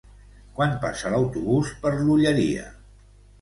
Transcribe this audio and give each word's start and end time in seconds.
Quan 0.59 0.71
passa 0.85 1.11
l'autobús 1.15 1.75
per 1.85 1.93
l'Olleria? 1.99 2.67